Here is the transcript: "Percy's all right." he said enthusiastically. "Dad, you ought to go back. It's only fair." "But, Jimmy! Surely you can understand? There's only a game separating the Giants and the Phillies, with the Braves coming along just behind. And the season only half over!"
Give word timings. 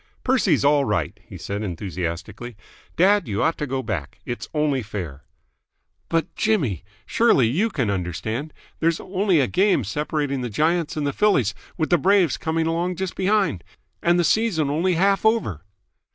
"Percy's 0.23 0.65
all 0.65 0.83
right." 0.83 1.19
he 1.27 1.37
said 1.37 1.61
enthusiastically. 1.61 2.55
"Dad, 2.97 3.27
you 3.27 3.43
ought 3.43 3.55
to 3.59 3.67
go 3.67 3.83
back. 3.83 4.17
It's 4.25 4.49
only 4.51 4.81
fair." 4.81 5.25
"But, 6.09 6.35
Jimmy! 6.35 6.83
Surely 7.05 7.45
you 7.47 7.69
can 7.69 7.91
understand? 7.91 8.51
There's 8.79 8.99
only 8.99 9.39
a 9.39 9.45
game 9.45 9.83
separating 9.83 10.41
the 10.41 10.49
Giants 10.49 10.97
and 10.97 11.05
the 11.05 11.13
Phillies, 11.13 11.53
with 11.77 11.91
the 11.91 11.99
Braves 11.99 12.37
coming 12.37 12.65
along 12.65 12.95
just 12.95 13.13
behind. 13.15 13.63
And 14.01 14.17
the 14.19 14.23
season 14.23 14.71
only 14.71 14.95
half 14.95 15.23
over!" 15.23 15.61